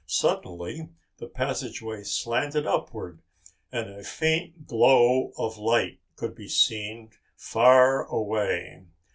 [0.07, 3.21] Suddenly the passageway slanted upward
[3.71, 8.85] and a faint glow of light could be seen far away.